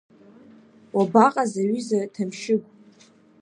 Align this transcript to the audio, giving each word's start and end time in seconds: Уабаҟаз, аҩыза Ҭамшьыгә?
Уабаҟаз, 0.95 1.53
аҩыза 1.61 1.99
Ҭамшьыгә? 2.13 2.67